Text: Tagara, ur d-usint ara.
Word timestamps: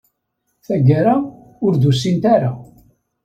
Tagara, 0.65 1.15
ur 1.65 1.73
d-usint 1.75 2.23
ara. 2.35 2.51